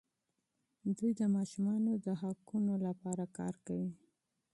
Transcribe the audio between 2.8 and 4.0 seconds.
لپاره کار کوي.